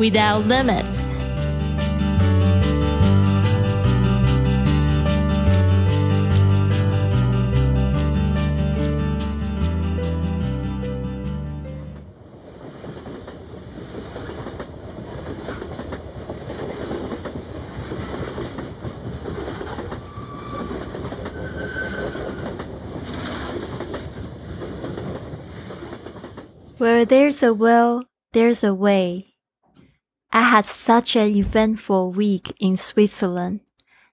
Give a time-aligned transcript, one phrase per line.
[0.00, 1.20] without limits.
[26.78, 29.29] Where there's a will, there's a way.
[30.32, 33.60] I had such an eventful week in Switzerland.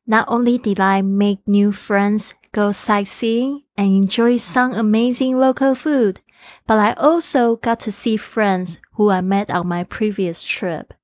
[0.08, 6.22] Not only did I make new friends, go sightseeing, and enjoy some amazing local food,
[6.66, 10.96] but I also got to see friends who I met on my previous trip.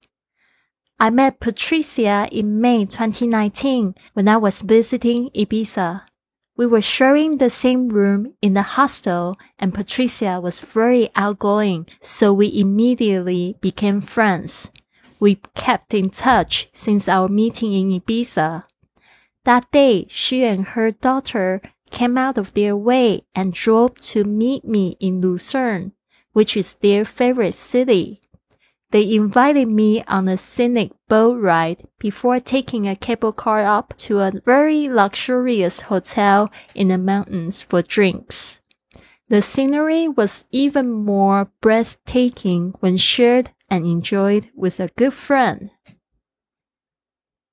[0.99, 6.01] I met Patricia in May 2019 when I was visiting Ibiza.
[6.57, 12.33] We were sharing the same room in the hostel and Patricia was very outgoing, so
[12.33, 14.71] we immediately became friends.
[15.23, 18.65] We kept in touch since our meeting in Ibiza.
[19.45, 24.65] That day, she and her daughter came out of their way and drove to meet
[24.65, 25.93] me in Lucerne,
[26.33, 28.19] which is their favorite city.
[28.91, 34.19] They invited me on a scenic boat ride before taking a cable car up to
[34.19, 38.59] a very luxurious hotel in the mountains for drinks.
[39.29, 45.71] The scenery was even more breathtaking when shared and enjoyed with a good friend.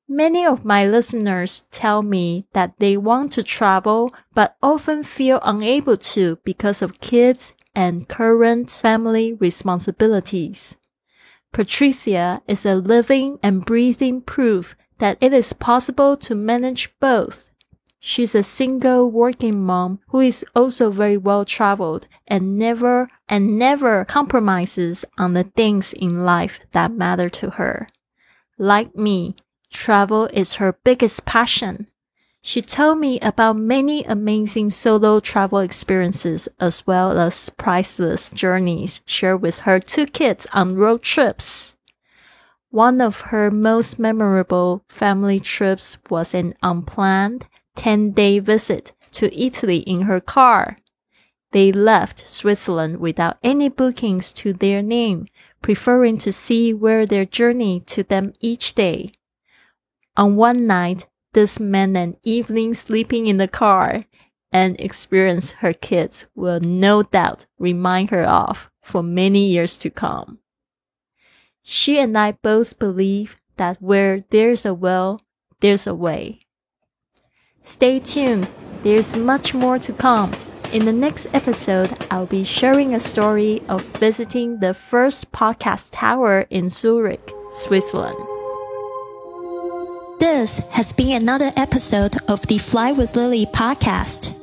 [0.07, 5.97] Many of my listeners tell me that they want to travel but often feel unable
[5.97, 10.77] to because of kids and current family responsibilities.
[11.53, 17.47] Patricia is a living and breathing proof that it is possible to manage both.
[18.03, 24.07] She's a single working mom who is also very well traveled and never and never
[24.07, 27.89] compromises on the things in life that matter to her.
[28.57, 29.37] Like me,
[29.71, 31.89] travel is her biggest passion.
[32.41, 39.43] She told me about many amazing solo travel experiences as well as priceless journeys shared
[39.43, 41.77] with her two kids on road trips.
[42.71, 49.79] One of her most memorable family trips was an unplanned 10 day visit to Italy
[49.79, 50.79] in her car.
[51.53, 55.27] They left Switzerland without any bookings to their name,
[55.63, 59.13] preferring to see where their journey took them each day.
[60.17, 64.05] On one night, this meant an evening sleeping in the car,
[64.53, 70.39] an experience her kids will no doubt remind her of for many years to come.
[71.63, 75.21] She and I both believe that where there's a will,
[75.61, 76.47] there's a way.
[77.63, 78.49] Stay tuned,
[78.83, 80.33] there's much more to come.
[80.73, 86.47] In the next episode, I'll be sharing a story of visiting the first podcast tower
[86.51, 88.17] in Zurich, Switzerland.
[90.21, 94.35] This has been another episode of the Fly with Lily podcast.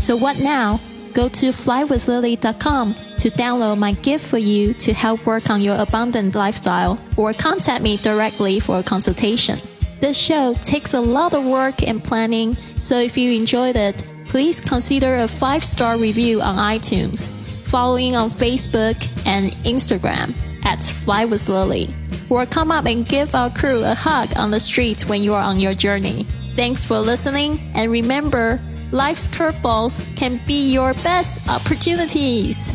[0.00, 0.80] So what now?
[1.14, 6.34] Go to flywithlily.com to download my gift for you to help work on your abundant
[6.34, 9.58] lifestyle or contact me directly for a consultation.
[10.02, 14.60] This show takes a lot of work and planning, so if you enjoyed it, please
[14.60, 17.30] consider a five star review on iTunes,
[17.68, 18.96] following on Facebook
[19.28, 20.34] and Instagram
[20.64, 21.94] at Fly with Lily
[22.28, 25.42] or come up and give our crew a hug on the street when you are
[25.42, 26.26] on your journey.
[26.56, 28.60] Thanks for listening, and remember,
[28.90, 32.72] life's curveballs can be your best opportunities.